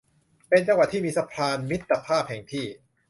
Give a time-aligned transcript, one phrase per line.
[0.47, 2.65] เป็นจังหวัดที่มีสะพานมิตรภาพแห่งที่